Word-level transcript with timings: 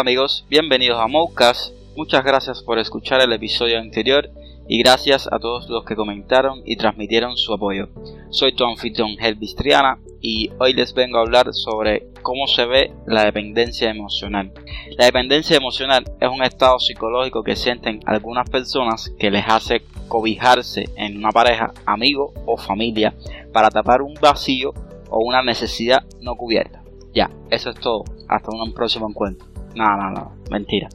Hola 0.00 0.12
amigos, 0.12 0.46
bienvenidos 0.48 0.98
a 0.98 1.08
Moucast. 1.08 1.74
Muchas 1.94 2.24
gracias 2.24 2.62
por 2.62 2.78
escuchar 2.78 3.20
el 3.20 3.34
episodio 3.34 3.78
anterior 3.78 4.30
y 4.66 4.78
gracias 4.82 5.28
a 5.30 5.38
todos 5.38 5.68
los 5.68 5.84
que 5.84 5.94
comentaron 5.94 6.62
y 6.64 6.76
transmitieron 6.76 7.36
su 7.36 7.52
apoyo. 7.52 7.90
Soy 8.30 8.54
tu 8.54 8.64
anfitrión 8.64 9.10
Helvis 9.20 9.54
Triana 9.54 9.98
y 10.22 10.48
hoy 10.58 10.72
les 10.72 10.94
vengo 10.94 11.18
a 11.18 11.20
hablar 11.20 11.52
sobre 11.52 12.06
cómo 12.22 12.46
se 12.46 12.64
ve 12.64 12.94
la 13.06 13.26
dependencia 13.26 13.90
emocional. 13.90 14.54
La 14.96 15.04
dependencia 15.04 15.58
emocional 15.58 16.10
es 16.18 16.30
un 16.30 16.42
estado 16.44 16.78
psicológico 16.78 17.42
que 17.42 17.54
sienten 17.54 18.00
algunas 18.06 18.48
personas 18.48 19.12
que 19.18 19.30
les 19.30 19.44
hace 19.46 19.82
cobijarse 20.08 20.88
en 20.96 21.18
una 21.18 21.30
pareja, 21.30 21.74
amigo 21.84 22.32
o 22.46 22.56
familia 22.56 23.12
para 23.52 23.68
tapar 23.68 24.00
un 24.00 24.14
vacío 24.14 24.72
o 25.10 25.22
una 25.22 25.42
necesidad 25.42 26.04
no 26.22 26.36
cubierta. 26.36 26.82
Ya, 27.12 27.28
eso 27.50 27.68
es 27.68 27.76
todo. 27.76 28.04
Hasta 28.28 28.50
un 28.50 28.72
próximo 28.72 29.06
encuentro. 29.06 29.49
Nada, 29.74 29.96
nada, 29.96 30.10
nada. 30.10 30.30
Mentira. 30.50 30.88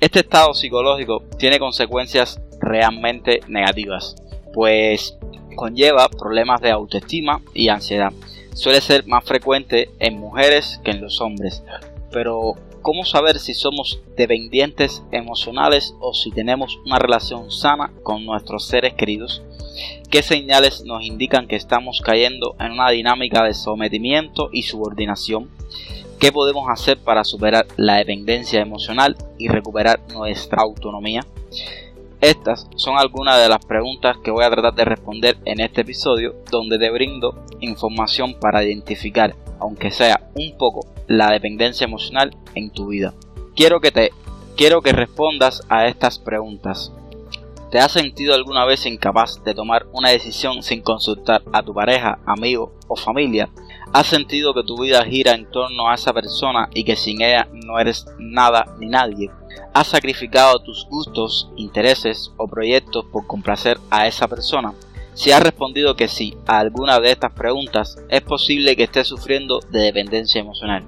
Este 0.00 0.20
estado 0.20 0.52
psicológico 0.54 1.22
tiene 1.38 1.58
consecuencias 1.58 2.40
realmente 2.60 3.40
negativas, 3.48 4.16
pues 4.52 5.16
conlleva 5.56 6.08
problemas 6.08 6.60
de 6.60 6.70
autoestima 6.70 7.40
y 7.54 7.68
ansiedad. 7.68 8.12
Suele 8.54 8.80
ser 8.80 9.06
más 9.06 9.24
frecuente 9.24 9.90
en 9.98 10.18
mujeres 10.18 10.80
que 10.84 10.92
en 10.92 11.00
los 11.00 11.20
hombres. 11.20 11.62
Pero, 12.10 12.54
¿cómo 12.82 13.04
saber 13.04 13.38
si 13.38 13.54
somos 13.54 14.00
dependientes 14.16 15.02
emocionales 15.12 15.94
o 16.00 16.14
si 16.14 16.30
tenemos 16.30 16.78
una 16.86 16.98
relación 16.98 17.50
sana 17.50 17.92
con 18.02 18.24
nuestros 18.24 18.66
seres 18.66 18.94
queridos? 18.94 19.42
¿Qué 20.10 20.22
señales 20.22 20.84
nos 20.84 21.04
indican 21.04 21.48
que 21.48 21.56
estamos 21.56 22.00
cayendo 22.02 22.54
en 22.60 22.72
una 22.72 22.90
dinámica 22.90 23.42
de 23.42 23.54
sometimiento 23.54 24.50
y 24.52 24.62
subordinación? 24.62 25.50
¿Qué 26.18 26.32
podemos 26.32 26.66
hacer 26.70 26.98
para 26.98 27.24
superar 27.24 27.66
la 27.76 27.96
dependencia 27.96 28.62
emocional 28.62 29.16
y 29.36 29.48
recuperar 29.48 30.00
nuestra 30.14 30.62
autonomía? 30.62 31.26
Estas 32.22 32.66
son 32.76 32.96
algunas 32.96 33.38
de 33.38 33.50
las 33.50 33.62
preguntas 33.66 34.16
que 34.24 34.30
voy 34.30 34.42
a 34.42 34.50
tratar 34.50 34.74
de 34.74 34.86
responder 34.86 35.36
en 35.44 35.60
este 35.60 35.82
episodio 35.82 36.34
donde 36.50 36.78
te 36.78 36.90
brindo 36.90 37.44
información 37.60 38.34
para 38.40 38.64
identificar, 38.64 39.36
aunque 39.60 39.90
sea 39.90 40.30
un 40.34 40.56
poco, 40.56 40.86
la 41.06 41.30
dependencia 41.30 41.84
emocional 41.84 42.34
en 42.54 42.70
tu 42.70 42.88
vida. 42.88 43.12
Quiero 43.54 43.80
que 43.80 43.92
te 43.92 44.10
quiero 44.56 44.80
que 44.80 44.92
respondas 44.92 45.62
a 45.68 45.86
estas 45.86 46.18
preguntas. 46.18 46.92
¿Te 47.70 47.78
has 47.78 47.92
sentido 47.92 48.32
alguna 48.32 48.64
vez 48.64 48.86
incapaz 48.86 49.44
de 49.44 49.52
tomar 49.52 49.86
una 49.92 50.08
decisión 50.08 50.62
sin 50.62 50.80
consultar 50.80 51.42
a 51.52 51.62
tu 51.62 51.74
pareja, 51.74 52.20
amigo 52.24 52.72
o 52.88 52.96
familia? 52.96 53.50
¿Has 53.92 54.08
sentido 54.08 54.52
que 54.52 54.64
tu 54.64 54.80
vida 54.80 55.04
gira 55.04 55.32
en 55.32 55.50
torno 55.50 55.88
a 55.88 55.94
esa 55.94 56.12
persona 56.12 56.68
y 56.74 56.84
que 56.84 56.96
sin 56.96 57.22
ella 57.22 57.48
no 57.52 57.78
eres 57.78 58.06
nada 58.18 58.66
ni 58.78 58.86
nadie? 58.86 59.30
¿Has 59.72 59.88
sacrificado 59.88 60.58
tus 60.58 60.86
gustos, 60.86 61.50
intereses 61.56 62.32
o 62.36 62.48
proyectos 62.48 63.04
por 63.06 63.26
complacer 63.26 63.78
a 63.90 64.06
esa 64.06 64.28
persona? 64.28 64.74
Si 65.14 65.30
has 65.32 65.42
respondido 65.42 65.96
que 65.96 66.08
sí 66.08 66.36
a 66.46 66.58
alguna 66.58 67.00
de 67.00 67.10
estas 67.10 67.32
preguntas, 67.32 67.96
es 68.10 68.20
posible 68.20 68.76
que 68.76 68.82
estés 68.82 69.08
sufriendo 69.08 69.60
de 69.70 69.80
dependencia 69.80 70.40
emocional. 70.40 70.84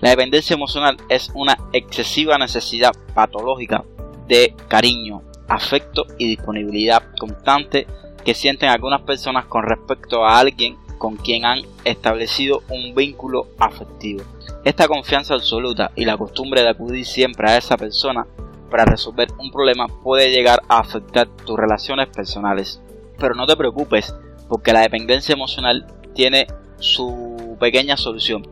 La 0.00 0.10
dependencia 0.10 0.54
emocional 0.54 0.96
es 1.08 1.30
una 1.34 1.58
excesiva 1.72 2.38
necesidad 2.38 2.92
patológica 3.14 3.84
de 4.26 4.54
cariño, 4.68 5.22
afecto 5.48 6.06
y 6.18 6.28
disponibilidad 6.28 7.02
constante 7.18 7.86
que 8.24 8.34
sienten 8.34 8.70
algunas 8.70 9.02
personas 9.02 9.46
con 9.46 9.64
respecto 9.64 10.24
a 10.24 10.38
alguien 10.38 10.78
con 10.98 11.16
quien 11.16 11.44
han 11.44 11.62
establecido 11.84 12.62
un 12.68 12.94
vínculo 12.94 13.48
afectivo. 13.58 14.22
Esta 14.64 14.88
confianza 14.88 15.34
absoluta 15.34 15.92
y 15.94 16.04
la 16.04 16.16
costumbre 16.16 16.62
de 16.62 16.70
acudir 16.70 17.06
siempre 17.06 17.50
a 17.50 17.56
esa 17.56 17.76
persona 17.76 18.26
para 18.70 18.84
resolver 18.84 19.28
un 19.38 19.50
problema 19.50 19.86
puede 20.02 20.30
llegar 20.30 20.60
a 20.68 20.80
afectar 20.80 21.28
tus 21.46 21.56
relaciones 21.56 22.08
personales. 22.08 22.82
Pero 23.18 23.34
no 23.34 23.46
te 23.46 23.56
preocupes, 23.56 24.14
porque 24.48 24.72
la 24.72 24.80
dependencia 24.80 25.32
emocional 25.32 25.86
tiene 26.14 26.46
su 26.78 27.56
pequeña 27.58 27.96
solución. 27.96 28.46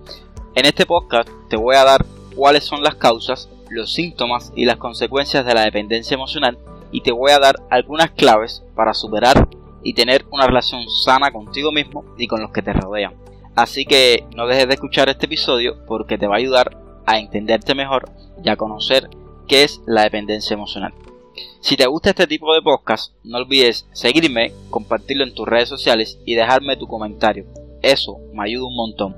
En 0.55 0.65
este 0.65 0.87
podcast 0.87 1.29
te 1.49 1.57
voy 1.57 1.77
a 1.77 1.85
dar 1.85 2.05
cuáles 2.35 2.65
son 2.65 2.83
las 2.83 2.95
causas, 2.95 3.49
los 3.69 3.93
síntomas 3.93 4.53
y 4.57 4.65
las 4.65 4.77
consecuencias 4.77 5.45
de 5.45 5.55
la 5.55 5.65
dependencia 5.65 6.15
emocional 6.15 6.59
y 6.93 7.01
te 7.01 7.13
voy 7.13 7.33
a 7.33 7.39
dar 7.39 7.57
algunas 7.71 8.13
claves 8.13 8.63
para 8.75 8.95
superar 8.95 9.49
y 9.87 9.93
tener 9.93 10.27
una 10.33 10.49
relación 10.49 10.91
sana 10.91 11.31
contigo 11.31 11.71
mismo 11.71 12.05
y 12.19 12.27
con 12.27 12.43
los 12.43 12.51
que 12.51 12.61
te 12.61 12.73
rodean. 12.73 13.15
Así 13.55 13.85
que 13.85 14.27
no 14.35 14.49
dejes 14.49 14.67
de 14.67 14.75
escuchar 14.75 15.09
este 15.09 15.27
episodio 15.27 15.85
porque 15.87 16.19
te 16.19 16.27
va 16.27 16.35
a 16.35 16.39
ayudar 16.39 16.77
a 17.07 17.21
entenderte 17.21 17.73
mejor 17.73 18.11
y 18.43 18.49
a 18.49 18.57
conocer 18.57 19.09
qué 19.47 19.63
es 19.63 19.81
la 19.87 20.03
dependencia 20.03 20.55
emocional. 20.55 20.93
Si 21.61 21.77
te 21.77 21.87
gusta 21.87 22.11
este 22.11 22.27
tipo 22.27 22.53
de 22.53 22.63
podcast, 22.63 23.15
no 23.23 23.39
olvides 23.39 23.87
seguirme, 23.93 24.53
compartirlo 24.71 25.23
en 25.23 25.35
tus 25.35 25.47
redes 25.47 25.69
sociales 25.69 26.19
y 26.25 26.35
dejarme 26.35 26.77
tu 26.77 26.89
comentario. 26.89 27.47
Eso 27.81 28.19
me 28.35 28.43
ayuda 28.43 28.67
un 28.67 28.75
montón. 28.75 29.17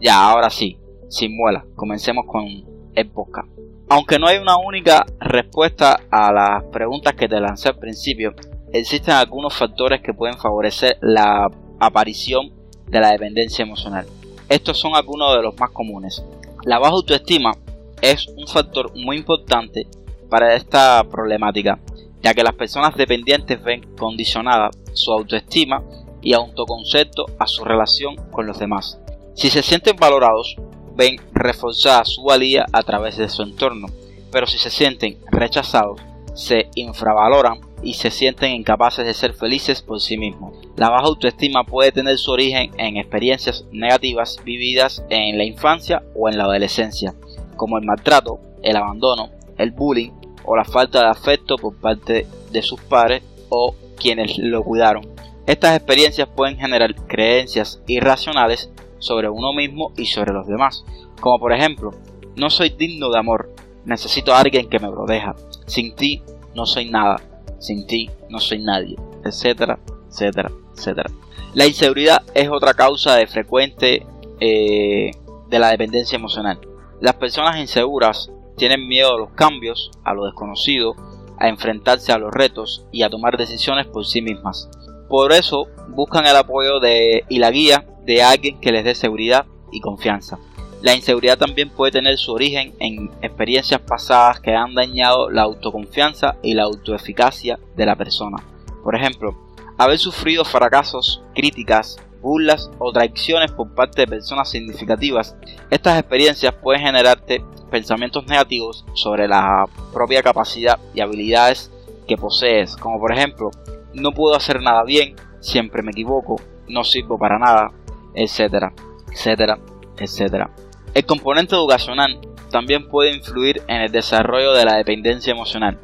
Ya, 0.00 0.20
ahora 0.20 0.50
sí, 0.50 0.78
sin 1.08 1.36
muela, 1.36 1.64
comencemos 1.76 2.26
con 2.26 2.44
el 2.92 3.10
podcast. 3.10 3.48
Aunque 3.88 4.18
no 4.18 4.26
hay 4.26 4.38
una 4.38 4.56
única 4.58 5.06
respuesta 5.20 6.00
a 6.10 6.32
las 6.32 6.64
preguntas 6.64 7.14
que 7.14 7.28
te 7.28 7.40
lancé 7.40 7.68
al 7.68 7.78
principio, 7.78 8.34
existen 8.72 9.14
algunos 9.14 9.54
factores 9.54 10.00
que 10.02 10.14
pueden 10.14 10.38
favorecer 10.38 10.98
la 11.00 11.48
aparición 11.78 12.52
de 12.86 13.00
la 13.00 13.10
dependencia 13.10 13.62
emocional. 13.62 14.06
Estos 14.48 14.78
son 14.78 14.94
algunos 14.94 15.34
de 15.34 15.42
los 15.42 15.58
más 15.58 15.70
comunes. 15.70 16.22
La 16.64 16.78
baja 16.78 16.94
autoestima 16.94 17.52
es 18.00 18.28
un 18.28 18.46
factor 18.46 18.92
muy 18.96 19.16
importante 19.16 19.86
para 20.28 20.54
esta 20.54 21.04
problemática, 21.04 21.78
ya 22.22 22.34
que 22.34 22.42
las 22.42 22.54
personas 22.54 22.96
dependientes 22.96 23.62
ven 23.62 23.94
condicionada 23.96 24.70
su 24.92 25.12
autoestima 25.12 25.82
y 26.20 26.32
autoconcepto 26.32 27.26
a 27.38 27.46
su 27.46 27.64
relación 27.64 28.16
con 28.30 28.46
los 28.46 28.58
demás. 28.58 28.98
Si 29.34 29.50
se 29.50 29.62
sienten 29.62 29.96
valorados, 29.96 30.56
ven 30.96 31.16
reforzada 31.32 32.04
su 32.04 32.22
valía 32.24 32.66
a 32.72 32.82
través 32.82 33.16
de 33.16 33.28
su 33.28 33.42
entorno, 33.42 33.86
pero 34.32 34.46
si 34.46 34.58
se 34.58 34.70
sienten 34.70 35.18
rechazados, 35.30 36.00
se 36.34 36.68
infravaloran 36.74 37.60
y 37.82 37.94
se 37.94 38.10
sienten 38.10 38.52
incapaces 38.52 39.04
de 39.04 39.14
ser 39.14 39.34
felices 39.34 39.82
por 39.82 40.00
sí 40.00 40.18
mismos. 40.18 40.54
La 40.76 40.90
baja 40.90 41.06
autoestima 41.06 41.64
puede 41.64 41.92
tener 41.92 42.18
su 42.18 42.30
origen 42.30 42.70
en 42.78 42.96
experiencias 42.96 43.64
negativas 43.72 44.38
vividas 44.44 45.04
en 45.10 45.38
la 45.38 45.44
infancia 45.44 46.02
o 46.14 46.28
en 46.28 46.38
la 46.38 46.44
adolescencia, 46.44 47.14
como 47.56 47.78
el 47.78 47.84
maltrato, 47.84 48.40
el 48.62 48.76
abandono, 48.76 49.30
el 49.56 49.70
bullying 49.70 50.10
o 50.44 50.56
la 50.56 50.64
falta 50.64 51.00
de 51.00 51.10
afecto 51.10 51.56
por 51.56 51.76
parte 51.76 52.26
de 52.50 52.62
sus 52.62 52.80
padres 52.80 53.22
o 53.48 53.74
quienes 53.96 54.38
lo 54.38 54.62
cuidaron. 54.62 55.06
Estas 55.46 55.76
experiencias 55.76 56.28
pueden 56.28 56.58
generar 56.58 56.94
creencias 57.06 57.82
irracionales 57.86 58.70
sobre 58.98 59.28
uno 59.28 59.52
mismo 59.52 59.92
y 59.96 60.06
sobre 60.06 60.32
los 60.32 60.46
demás, 60.46 60.84
como 61.20 61.38
por 61.38 61.52
ejemplo, 61.52 61.92
no 62.36 62.50
soy 62.50 62.70
digno 62.70 63.10
de 63.10 63.18
amor, 63.18 63.54
necesito 63.84 64.34
a 64.34 64.40
alguien 64.40 64.68
que 64.68 64.78
me 64.78 64.90
proteja, 64.90 65.34
sin 65.66 65.94
ti 65.94 66.22
no 66.54 66.66
soy 66.66 66.90
nada, 66.90 67.20
sin 67.58 67.86
ti 67.86 68.10
no 68.28 68.38
soy 68.40 68.58
nadie, 68.58 68.96
etcétera, 69.24 69.78
etcétera, 70.08 70.50
etcétera. 70.74 71.10
La 71.54 71.66
inseguridad 71.66 72.22
es 72.34 72.48
otra 72.48 72.74
causa 72.74 73.16
de 73.16 73.26
frecuente 73.26 74.06
eh, 74.40 75.10
de 75.48 75.58
la 75.58 75.70
dependencia 75.70 76.16
emocional. 76.16 76.58
Las 77.00 77.14
personas 77.14 77.58
inseguras 77.58 78.30
tienen 78.56 78.86
miedo 78.86 79.14
a 79.14 79.18
los 79.18 79.30
cambios, 79.30 79.90
a 80.04 80.14
lo 80.14 80.24
desconocido, 80.24 80.94
a 81.38 81.48
enfrentarse 81.48 82.12
a 82.12 82.18
los 82.18 82.32
retos 82.32 82.84
y 82.92 83.02
a 83.02 83.10
tomar 83.10 83.36
decisiones 83.36 83.86
por 83.86 84.04
sí 84.06 84.20
mismas. 84.20 84.68
Por 85.08 85.32
eso 85.32 85.68
buscan 85.88 86.26
el 86.26 86.36
apoyo 86.36 86.80
de, 86.80 87.24
y 87.28 87.38
la 87.38 87.50
guía 87.50 87.86
de 88.04 88.22
alguien 88.22 88.60
que 88.60 88.72
les 88.72 88.84
dé 88.84 88.94
seguridad 88.94 89.46
y 89.72 89.80
confianza. 89.80 90.38
La 90.80 90.94
inseguridad 90.94 91.38
también 91.38 91.70
puede 91.70 91.92
tener 91.92 92.16
su 92.18 92.32
origen 92.32 92.72
en 92.78 93.10
experiencias 93.20 93.80
pasadas 93.80 94.38
que 94.38 94.54
han 94.54 94.74
dañado 94.74 95.28
la 95.28 95.42
autoconfianza 95.42 96.36
y 96.42 96.54
la 96.54 96.64
autoeficacia 96.64 97.58
de 97.76 97.86
la 97.86 97.96
persona. 97.96 98.36
Por 98.84 98.94
ejemplo, 98.94 99.36
haber 99.76 99.98
sufrido 99.98 100.44
fracasos, 100.44 101.20
críticas, 101.34 101.98
burlas 102.22 102.70
o 102.78 102.92
traiciones 102.92 103.50
por 103.50 103.74
parte 103.74 104.02
de 104.02 104.06
personas 104.06 104.50
significativas. 104.50 105.36
Estas 105.70 105.98
experiencias 105.98 106.54
pueden 106.54 106.82
generarte 106.82 107.44
pensamientos 107.70 108.26
negativos 108.26 108.84
sobre 108.94 109.26
la 109.26 109.66
propia 109.92 110.22
capacidad 110.22 110.78
y 110.94 111.00
habilidades 111.00 111.72
que 112.06 112.16
posees, 112.16 112.76
como 112.76 113.00
por 113.00 113.12
ejemplo, 113.12 113.50
no 113.94 114.12
puedo 114.12 114.36
hacer 114.36 114.62
nada 114.62 114.84
bien, 114.84 115.16
siempre 115.40 115.82
me 115.82 115.90
equivoco, 115.90 116.40
no 116.68 116.84
sirvo 116.84 117.18
para 117.18 117.38
nada, 117.38 117.72
etcétera, 118.14 118.72
etcétera, 119.12 119.58
etcétera. 119.98 120.50
El 120.98 121.06
componente 121.06 121.54
educacional 121.54 122.18
también 122.50 122.88
puede 122.88 123.14
influir 123.14 123.62
en 123.68 123.82
el 123.82 123.92
desarrollo 123.92 124.52
de 124.52 124.64
la 124.64 124.78
dependencia 124.78 125.30
emocional. 125.30 125.78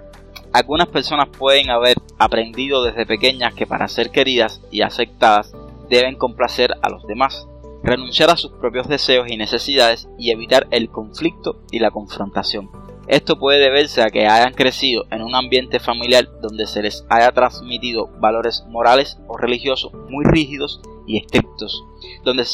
Algunas 0.52 0.88
personas 0.88 1.28
pueden 1.28 1.70
haber 1.70 1.98
aprendido 2.18 2.82
desde 2.82 3.06
pequeñas 3.06 3.54
que 3.54 3.64
para 3.64 3.86
ser 3.86 4.10
queridas 4.10 4.60
y 4.72 4.82
aceptadas 4.82 5.54
deben 5.88 6.16
complacer 6.16 6.74
a 6.82 6.90
los 6.90 7.06
demás, 7.06 7.46
renunciar 7.84 8.28
a 8.30 8.36
sus 8.36 8.50
propios 8.54 8.88
deseos 8.88 9.30
y 9.30 9.36
necesidades 9.36 10.08
y 10.18 10.32
evitar 10.32 10.66
el 10.72 10.90
conflicto 10.90 11.60
y 11.70 11.78
la 11.78 11.92
confrontación. 11.92 12.68
Esto 13.06 13.38
puede 13.38 13.60
deberse 13.60 14.02
a 14.02 14.10
que 14.10 14.26
hayan 14.26 14.54
crecido 14.54 15.04
en 15.12 15.22
un 15.22 15.36
ambiente 15.36 15.78
familiar 15.78 16.26
donde 16.42 16.66
se 16.66 16.82
les 16.82 17.06
haya 17.08 17.30
transmitido 17.30 18.08
valores 18.18 18.64
morales 18.66 19.16
o 19.28 19.36
religiosos 19.36 19.92
muy 20.10 20.24
rígidos 20.24 20.80
y 21.06 21.18
estrictos, 21.18 21.84
donde, 22.24 22.46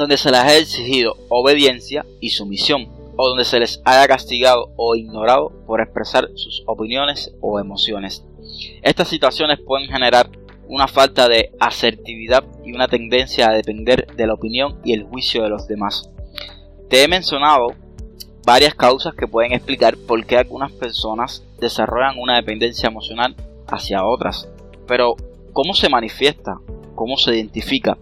donde 0.00 0.16
se 0.16 0.30
les 0.30 0.40
haya 0.40 0.56
exigido 0.56 1.14
obediencia 1.28 2.06
y 2.20 2.30
sumisión, 2.30 2.88
o 3.16 3.28
donde 3.28 3.44
se 3.44 3.60
les 3.60 3.82
haya 3.84 4.08
castigado 4.08 4.70
o 4.76 4.94
ignorado 4.94 5.52
por 5.66 5.82
expresar 5.82 6.26
sus 6.36 6.62
opiniones 6.66 7.34
o 7.42 7.60
emociones. 7.60 8.24
Estas 8.80 9.08
situaciones 9.08 9.60
pueden 9.60 9.88
generar 9.88 10.30
una 10.68 10.88
falta 10.88 11.28
de 11.28 11.52
asertividad 11.60 12.44
y 12.64 12.72
una 12.72 12.88
tendencia 12.88 13.50
a 13.50 13.52
depender 13.52 14.06
de 14.16 14.26
la 14.26 14.32
opinión 14.32 14.80
y 14.84 14.94
el 14.94 15.04
juicio 15.04 15.42
de 15.42 15.50
los 15.50 15.68
demás. 15.68 16.08
Te 16.88 17.02
he 17.02 17.08
mencionado 17.08 17.74
varias 18.46 18.74
causas 18.74 19.14
que 19.14 19.28
pueden 19.28 19.52
explicar 19.52 19.98
por 19.98 20.24
qué 20.24 20.38
algunas 20.38 20.72
personas 20.72 21.44
desarrollan 21.60 22.18
una 22.18 22.36
dependencia 22.36 22.88
emocional 22.88 23.36
hacia 23.66 24.06
otras. 24.06 24.48
Pero, 24.86 25.16
¿cómo 25.52 25.74
se 25.74 25.90
manifiesta? 25.90 26.56
¿Cómo 26.94 27.18
se 27.18 27.36
identifica? 27.36 27.98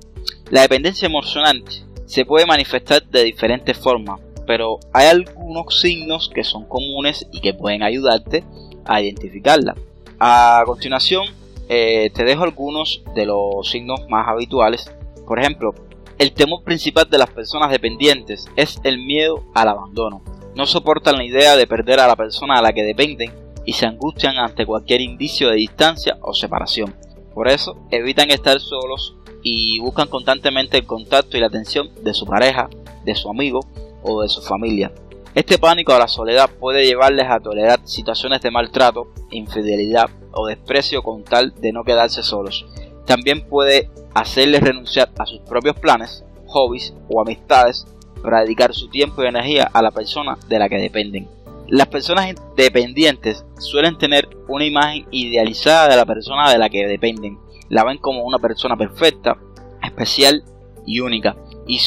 La 0.50 0.62
dependencia 0.62 1.06
emocional 1.06 1.62
se 2.08 2.24
puede 2.24 2.46
manifestar 2.46 3.02
de 3.02 3.22
diferentes 3.22 3.76
formas, 3.76 4.18
pero 4.46 4.80
hay 4.94 5.08
algunos 5.08 5.78
signos 5.78 6.30
que 6.34 6.42
son 6.42 6.64
comunes 6.64 7.26
y 7.32 7.40
que 7.40 7.52
pueden 7.52 7.82
ayudarte 7.82 8.44
a 8.86 9.02
identificarla. 9.02 9.76
A 10.18 10.62
continuación, 10.64 11.26
eh, 11.68 12.10
te 12.14 12.24
dejo 12.24 12.44
algunos 12.44 13.02
de 13.14 13.26
los 13.26 13.68
signos 13.70 14.08
más 14.08 14.26
habituales. 14.26 14.90
Por 15.26 15.38
ejemplo, 15.38 15.74
el 16.18 16.32
temor 16.32 16.64
principal 16.64 17.10
de 17.10 17.18
las 17.18 17.28
personas 17.28 17.70
dependientes 17.70 18.48
es 18.56 18.80
el 18.84 18.96
miedo 19.04 19.44
al 19.54 19.68
abandono. 19.68 20.22
No 20.54 20.64
soportan 20.64 21.16
la 21.16 21.24
idea 21.24 21.56
de 21.56 21.66
perder 21.66 22.00
a 22.00 22.06
la 22.06 22.16
persona 22.16 22.58
a 22.58 22.62
la 22.62 22.72
que 22.72 22.84
dependen 22.84 23.32
y 23.66 23.74
se 23.74 23.84
angustian 23.84 24.38
ante 24.38 24.64
cualquier 24.64 25.02
indicio 25.02 25.50
de 25.50 25.56
distancia 25.56 26.16
o 26.22 26.32
separación. 26.32 26.94
Por 27.34 27.48
eso 27.48 27.76
evitan 27.90 28.30
estar 28.30 28.58
solos 28.60 29.14
y 29.50 29.78
buscan 29.78 30.08
constantemente 30.08 30.76
el 30.78 30.86
contacto 30.86 31.36
y 31.36 31.40
la 31.40 31.46
atención 31.46 31.90
de 32.02 32.12
su 32.12 32.26
pareja, 32.26 32.68
de 33.04 33.14
su 33.14 33.30
amigo 33.30 33.60
o 34.02 34.22
de 34.22 34.28
su 34.28 34.42
familia. 34.42 34.92
Este 35.34 35.58
pánico 35.58 35.92
a 35.92 35.98
la 35.98 36.08
soledad 36.08 36.50
puede 36.50 36.84
llevarles 36.84 37.26
a 37.30 37.40
tolerar 37.40 37.80
situaciones 37.84 38.42
de 38.42 38.50
maltrato, 38.50 39.08
infidelidad 39.30 40.10
o 40.32 40.46
desprecio 40.46 41.02
con 41.02 41.24
tal 41.24 41.54
de 41.60 41.72
no 41.72 41.84
quedarse 41.84 42.22
solos. 42.22 42.66
También 43.06 43.48
puede 43.48 43.90
hacerles 44.14 44.62
renunciar 44.62 45.10
a 45.18 45.24
sus 45.24 45.40
propios 45.40 45.76
planes, 45.76 46.24
hobbies 46.46 46.92
o 47.08 47.20
amistades 47.20 47.86
para 48.22 48.40
dedicar 48.40 48.74
su 48.74 48.88
tiempo 48.88 49.22
y 49.22 49.28
energía 49.28 49.70
a 49.72 49.80
la 49.80 49.90
persona 49.90 50.36
de 50.48 50.58
la 50.58 50.68
que 50.68 50.76
dependen. 50.76 51.28
Las 51.68 51.88
personas 51.88 52.34
dependientes 52.56 53.44
suelen 53.58 53.96
tener 53.96 54.28
una 54.48 54.64
imagen 54.64 55.06
idealizada 55.10 55.88
de 55.88 55.96
la 55.96 56.06
persona 56.06 56.50
de 56.50 56.58
la 56.58 56.68
que 56.68 56.86
dependen. 56.86 57.38
La 57.68 57.84
ven 57.84 57.98
como 57.98 58.22
una 58.22 58.38
persona 58.38 58.76
perfecta, 58.76 59.38
especial 59.82 60.44
y 60.86 61.00
única, 61.00 61.36
y, 61.66 61.80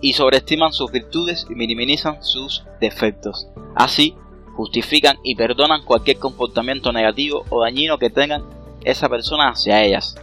y 0.00 0.12
sobreestiman 0.12 0.72
sus 0.72 0.90
virtudes 0.90 1.46
y 1.48 1.54
minimizan 1.54 2.22
sus 2.22 2.64
defectos. 2.80 3.48
Así, 3.74 4.14
justifican 4.54 5.18
y 5.22 5.36
perdonan 5.36 5.84
cualquier 5.84 6.18
comportamiento 6.18 6.92
negativo 6.92 7.44
o 7.48 7.62
dañino 7.62 7.98
que 7.98 8.10
tengan 8.10 8.42
esa 8.82 9.08
persona 9.08 9.50
hacia 9.50 9.84
ellas. 9.84 10.16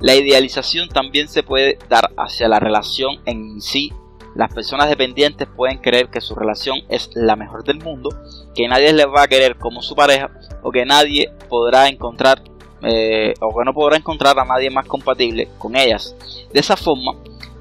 La 0.00 0.14
idealización 0.14 0.88
también 0.88 1.28
se 1.28 1.42
puede 1.42 1.78
dar 1.88 2.12
hacia 2.16 2.48
la 2.48 2.60
relación 2.60 3.20
en 3.26 3.60
sí. 3.60 3.92
Las 4.34 4.54
personas 4.54 4.88
dependientes 4.88 5.48
pueden 5.56 5.78
creer 5.78 6.08
que 6.10 6.20
su 6.20 6.34
relación 6.34 6.78
es 6.88 7.10
la 7.14 7.36
mejor 7.36 7.64
del 7.64 7.78
mundo, 7.78 8.10
que 8.54 8.68
nadie 8.68 8.92
les 8.92 9.06
va 9.06 9.22
a 9.22 9.28
querer 9.28 9.58
como 9.58 9.82
su 9.82 9.94
pareja 9.94 10.30
o 10.62 10.70
que 10.70 10.86
nadie 10.86 11.32
podrá 11.48 11.88
encontrar 11.88 12.42
eh, 12.84 13.34
o 13.40 13.56
que 13.56 13.64
no 13.64 13.74
podrá 13.74 13.96
encontrar 13.96 14.38
a 14.38 14.44
nadie 14.44 14.70
más 14.70 14.86
compatible 14.86 15.48
con 15.58 15.76
ellas. 15.76 16.16
De 16.52 16.60
esa 16.60 16.76
forma, 16.76 17.12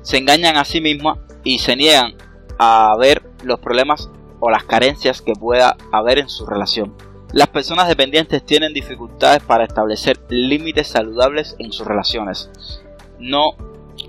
se 0.01 0.17
engañan 0.17 0.57
a 0.57 0.65
sí 0.65 0.81
mismas 0.81 1.19
y 1.43 1.59
se 1.59 1.75
niegan 1.75 2.13
a 2.57 2.93
ver 2.99 3.23
los 3.43 3.59
problemas 3.59 4.09
o 4.39 4.49
las 4.49 4.63
carencias 4.63 5.21
que 5.21 5.33
pueda 5.33 5.77
haber 5.91 6.19
en 6.19 6.29
su 6.29 6.45
relación. 6.45 6.93
Las 7.33 7.47
personas 7.47 7.87
dependientes 7.87 8.45
tienen 8.45 8.73
dificultades 8.73 9.41
para 9.43 9.63
establecer 9.63 10.19
límites 10.29 10.87
saludables 10.87 11.55
en 11.59 11.71
sus 11.71 11.87
relaciones. 11.87 12.49
No 13.19 13.51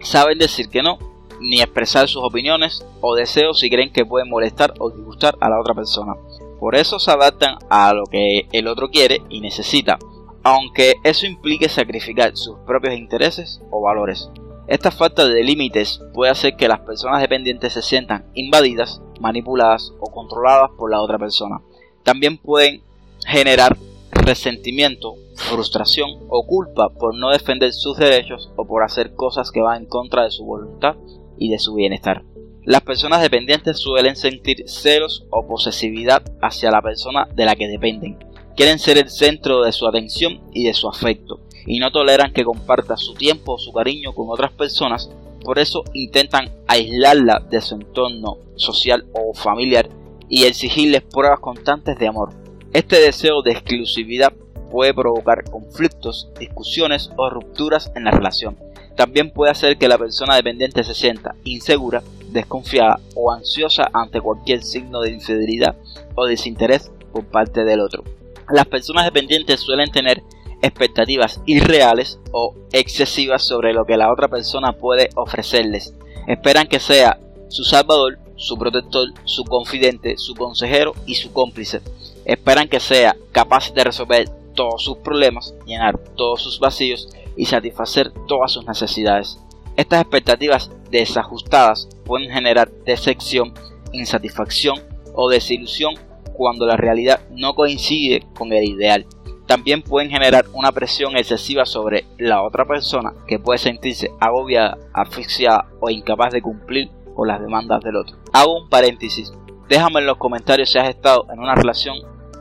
saben 0.03 0.39
decir 0.39 0.69
que 0.69 0.83
no, 0.83 0.99
ni 1.41 1.61
expresar 1.61 2.09
sus 2.09 2.25
opiniones 2.25 2.85
o 3.01 3.15
deseos 3.15 3.61
si 3.61 3.71
creen 3.71 3.93
que 3.93 4.05
pueden 4.05 4.29
molestar 4.29 4.75
o 4.79 4.91
disgustar 4.91 5.37
a 5.41 5.49
la 5.49 5.61
otra 5.61 5.75
persona. 5.75 6.15
Por 6.59 6.75
eso 6.75 6.99
se 6.99 7.11
adaptan 7.11 7.59
a 7.71 7.93
lo 7.93 8.05
que 8.07 8.49
el 8.53 8.69
otro 8.69 8.89
quiere 8.91 9.23
y 9.29 9.41
necesita, 9.41 9.99
aunque 10.43 10.95
eso 11.05 11.27
implique 11.27 11.69
sacrificar 11.69 12.37
sus 12.37 12.59
propios 12.67 12.95
intereses 12.95 13.61
o 13.71 13.81
valores. 13.81 14.31
Esta 14.69 14.91
falta 14.91 15.27
de 15.27 15.43
límites 15.43 16.01
puede 16.15 16.31
hacer 16.31 16.57
que 16.57 16.69
las 16.69 16.81
personas 16.81 17.21
dependientes 17.21 17.73
se 17.73 17.83
sientan 17.83 18.25
invadidas, 18.35 19.03
manipuladas 19.21 19.93
o 20.01 20.11
controladas 20.11 20.71
por 20.79 20.91
la 20.91 21.01
otra 21.01 21.19
persona. 21.19 21.61
También 22.05 22.39
pueden 22.39 22.83
generar 23.27 23.77
resentimiento, 24.13 25.15
frustración 25.35 26.11
o 26.29 26.47
culpa 26.47 26.91
por 26.91 27.15
no 27.15 27.31
defender 27.31 27.73
sus 27.73 27.97
derechos 27.97 28.51
o 28.57 28.67
por 28.67 28.83
hacer 28.83 29.15
cosas 29.15 29.51
que 29.51 29.61
van 29.61 29.83
en 29.83 29.89
contra 29.89 30.25
de 30.25 30.31
su 30.31 30.45
voluntad 30.45 30.97
y 31.39 31.51
de 31.51 31.59
su 31.59 31.75
bienestar. 31.75 32.23
Las 32.65 32.83
personas 32.83 33.21
dependientes 33.21 33.81
suelen 33.81 34.15
sentir 34.15 34.69
celos 34.69 35.27
o 35.31 35.47
posesividad 35.47 36.23
hacia 36.41 36.71
la 36.71 36.81
persona 36.81 37.27
de 37.35 37.45
la 37.45 37.57
que 37.57 37.67
dependen. 37.67 38.19
Quieren 38.57 38.79
ser 38.79 38.99
el 38.99 39.09
centro 39.09 39.63
de 39.63 39.73
su 39.73 39.87
atención 39.87 40.41
y 40.53 40.65
de 40.65 40.75
su 40.75 40.89
afecto, 40.89 41.41
y 41.67 41.79
no 41.79 41.91
toleran 41.91 42.33
que 42.33 42.45
comparta 42.45 42.97
su 42.97 43.15
tiempo 43.15 43.55
o 43.55 43.59
su 43.59 43.73
cariño 43.73 44.13
con 44.13 44.29
otras 44.29 44.53
personas, 44.53 45.11
por 45.43 45.59
eso 45.59 45.85
intentan 45.95 46.51
aislarla 46.69 47.43
de 47.51 47.61
su 47.61 47.75
entorno 47.75 48.39
social 48.57 49.07
o 49.13 49.35
familiar 49.35 49.89
y 50.29 50.45
exigirles 50.45 51.03
pruebas 51.03 51.41
constantes 51.41 51.99
de 51.99 52.09
amor. 52.09 52.33
Este 52.73 53.01
deseo 53.01 53.43
de 53.43 53.53
exclusividad 53.53 54.33
puede 54.71 54.95
provocar 54.95 55.45
conflictos, 55.51 56.29
discusiones 56.39 57.11
o 57.17 57.29
rupturas 57.29 57.91
en 57.95 58.05
la 58.05 58.11
relación. 58.11 58.57
También 58.97 59.31
puede 59.31 59.51
hacer 59.51 59.79
que 59.79 59.89
la 59.89 59.99
persona 59.99 60.37
dependiente 60.37 60.85
se 60.85 60.95
sienta 60.95 61.35
insegura, 61.45 62.03
desconfiada 62.31 63.01
o 63.15 63.33
ansiosa 63.33 63.91
ante 63.93 64.21
cualquier 64.21 64.63
signo 64.63 65.01
de 65.01 65.11
infidelidad 65.11 65.77
o 66.15 66.27
desinterés 66.27 66.91
por 67.13 67.25
parte 67.27 67.65
del 67.65 67.81
otro. 67.81 68.05
Las 68.53 68.67
personas 68.67 69.05
dependientes 69.07 69.61
suelen 69.61 69.91
tener 69.91 70.23
expectativas 70.63 71.41
irreales 71.47 72.21
o 72.33 72.55
excesivas 72.73 73.43
sobre 73.43 73.73
lo 73.73 73.85
que 73.85 73.97
la 73.97 74.13
otra 74.13 74.29
persona 74.29 74.73
puede 74.75 75.09
ofrecerles. 75.17 75.95
Esperan 76.29 76.69
que 76.69 76.79
sea 76.79 77.19
su 77.49 77.65
salvador, 77.65 78.19
su 78.37 78.57
protector, 78.57 79.09
su 79.25 79.45
confidente, 79.45 80.17
su 80.17 80.35
consejero 80.35 80.95
y 81.07 81.17
su 81.17 81.33
cómplice 81.33 81.81
esperan 82.25 82.69
que 82.69 82.81
sea 82.81 83.17
capaz 83.33 83.73
de 83.73 83.85
resolver 83.85 84.29
todos 84.55 84.85
sus 84.85 84.99
problemas, 84.99 85.55
llenar 85.67 85.99
todos 86.17 86.43
sus 86.43 86.61
vacíos 86.61 87.09
y 87.37 87.47
satisfacer 87.47 88.13
todas 88.29 88.53
sus 88.53 88.67
necesidades. 88.67 89.39
Estas 89.77 90.03
expectativas 90.03 90.71
desajustadas 90.91 91.89
pueden 92.05 92.31
generar 92.31 92.71
decepción, 92.85 93.55
insatisfacción 93.93 94.77
o 95.15 95.31
desilusión 95.31 95.95
cuando 96.35 96.67
la 96.67 96.77
realidad 96.77 97.21
no 97.31 97.55
coincide 97.55 98.25
con 98.35 98.53
el 98.53 98.65
ideal. 98.65 99.07
También 99.47 99.83
pueden 99.83 100.11
generar 100.11 100.47
una 100.55 100.73
presión 100.73 101.17
excesiva 101.17 101.67
sobre 101.67 102.05
la 102.19 102.43
otra 102.43 102.65
persona 102.65 103.13
que 103.27 103.39
puede 103.39 103.59
sentirse 103.59 104.11
agobiada, 104.21 104.79
asfixiada 104.95 105.67
o 105.81 105.91
incapaz 105.91 106.33
de 106.33 106.43
cumplir 106.43 106.91
con 107.15 107.29
las 107.29 107.41
demandas 107.41 107.83
del 107.83 107.97
otro. 107.97 108.17
Hago 108.33 108.63
un 108.63 108.69
paréntesis. 108.69 109.33
Déjame 109.69 110.01
en 110.01 110.07
los 110.07 110.17
comentarios 110.17 110.71
si 110.71 110.79
has 110.79 110.89
estado 110.89 111.27
en 111.33 111.39
una 111.39 111.55
relación 111.55 111.97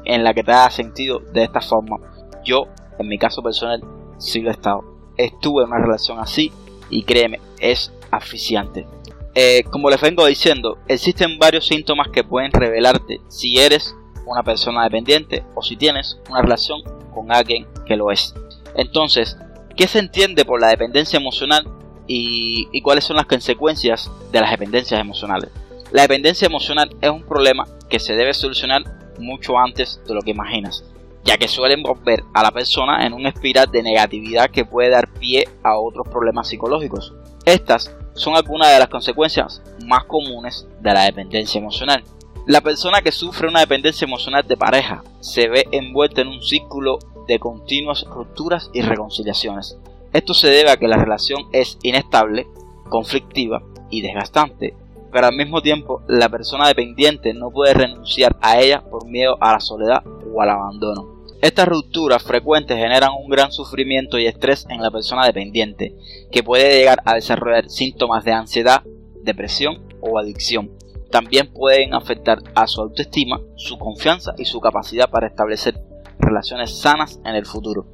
en 0.05 0.24
la 0.24 0.33
que 0.33 0.43
te 0.43 0.51
haya 0.51 0.69
sentido 0.69 1.19
de 1.19 1.43
esta 1.43 1.62
forma. 1.62 1.98
Yo, 2.43 2.67
en 3.00 3.07
mi 3.07 3.17
caso 3.17 3.41
personal, 3.41 3.83
sí 4.17 4.41
lo 4.41 4.50
he 4.50 4.53
estado. 4.53 4.83
Estuve 5.17 5.63
en 5.63 5.69
una 5.69 5.79
relación 5.79 6.19
así 6.19 6.51
y 6.89 7.03
créeme, 7.03 7.39
es 7.60 7.93
asfixiante. 8.12 8.86
Eh, 9.33 9.63
como 9.71 9.89
les 9.89 10.01
vengo 10.01 10.25
diciendo, 10.25 10.77
existen 10.88 11.39
varios 11.39 11.67
síntomas 11.67 12.09
que 12.09 12.23
pueden 12.23 12.51
revelarte 12.51 13.21
si 13.29 13.57
eres 13.57 13.95
una 14.25 14.43
persona 14.43 14.83
dependiente 14.83 15.43
o 15.55 15.61
si 15.61 15.77
tienes 15.77 16.19
una 16.29 16.41
relación 16.41 16.81
con 17.13 17.31
alguien 17.31 17.65
que 17.85 17.95
lo 17.95 18.11
es. 18.11 18.33
Entonces, 18.75 19.38
¿qué 19.75 19.88
se 19.88 20.00
entiende 20.00 20.45
por 20.45 20.59
la 20.59 20.67
dependencia 20.67 21.17
emocional 21.17 21.65
y, 22.07 22.67
y 22.71 22.81
cuáles 22.81 23.05
son 23.05 23.15
las 23.15 23.25
consecuencias 23.25 24.11
de 24.31 24.41
las 24.41 24.51
dependencias 24.51 25.00
emocionales? 25.00 25.50
La 25.91 26.03
dependencia 26.03 26.45
emocional 26.45 26.89
es 27.01 27.09
un 27.09 27.23
problema 27.23 27.67
que 27.89 28.00
se 28.00 28.15
debe 28.15 28.33
solucionar 28.33 28.83
mucho 29.19 29.57
antes 29.57 30.01
de 30.07 30.13
lo 30.13 30.21
que 30.21 30.31
imaginas, 30.31 30.83
ya 31.23 31.38
que 31.38 31.47
suelen 31.47 31.83
volver 31.83 32.23
a 32.33 32.43
la 32.43 32.51
persona 32.51 33.05
en 33.05 33.13
una 33.13 33.29
espiral 33.29 33.69
de 33.71 33.83
negatividad 33.83 34.50
que 34.50 34.65
puede 34.65 34.89
dar 34.89 35.11
pie 35.13 35.47
a 35.63 35.77
otros 35.77 36.07
problemas 36.07 36.47
psicológicos. 36.47 37.13
Estas 37.45 37.93
son 38.13 38.36
algunas 38.36 38.72
de 38.72 38.80
las 38.80 38.89
consecuencias 38.89 39.62
más 39.86 40.06
comunes 40.06 40.68
de 40.82 40.94
la 40.94 41.03
dependencia 41.03 41.60
emocional. 41.60 42.03
La 42.48 42.62
persona 42.62 43.01
que 43.01 43.12
sufre 43.12 43.48
una 43.48 43.60
dependencia 43.60 44.06
emocional 44.06 44.48
de 44.48 44.58
pareja 44.58 45.03
se 45.20 45.48
ve 45.48 45.68
envuelta 45.72 46.22
en 46.22 46.30
un 46.30 46.41
círculo 46.41 47.00
de 47.27 47.39
continuas 47.39 48.03
rupturas 48.06 48.70
y 48.74 48.82
reconciliaciones. 48.82 49.77
Esto 50.12 50.34
se 50.34 50.50
debe 50.50 50.72
a 50.72 50.77
que 50.77 50.88
la 50.88 50.98
relación 50.98 51.48
es 51.53 51.77
inestable, 51.84 52.48
conflictiva 52.89 53.62
y 53.89 54.01
desgastante, 54.01 54.75
pero 55.12 55.27
al 55.27 55.36
mismo 55.36 55.62
tiempo 55.62 56.01
la 56.08 56.30
persona 56.30 56.68
dependiente 56.68 57.34
no 57.34 57.51
puede 57.51 57.74
renunciar 57.74 58.36
a 58.41 58.60
ella 58.60 58.82
por 58.82 59.06
miedo 59.06 59.38
a 59.39 59.53
la 59.53 59.60
soledad 59.60 60.03
o 60.34 60.41
al 60.41 60.50
abandono. 60.50 61.20
Estas 61.41 61.67
rupturas 61.67 62.21
frecuentes 62.21 62.77
generan 62.77 63.13
un 63.19 63.27
gran 63.27 63.51
sufrimiento 63.51 64.19
y 64.19 64.27
estrés 64.27 64.67
en 64.69 64.79
la 64.79 64.91
persona 64.91 65.25
dependiente, 65.25 65.95
que 66.31 66.43
puede 66.43 66.77
llegar 66.77 67.01
a 67.03 67.15
desarrollar 67.15 67.67
síntomas 67.67 68.24
de 68.24 68.31
ansiedad, 68.31 68.83
depresión 69.24 69.81
o 70.01 70.19
adicción. 70.19 70.69
También 71.10 71.51
pueden 71.51 71.95
afectar 71.95 72.43
a 72.53 72.67
su 72.67 72.81
autoestima, 72.81 73.41
su 73.55 73.79
confianza 73.79 74.36
y 74.38 74.45
su 74.45 74.60
capacidad 74.60 75.10
para 75.10 75.25
establecer 75.25 75.81
relaciones 76.19 76.79
sanas 76.79 77.19
en 77.25 77.33
el 77.33 77.48
futuro. 77.48 77.88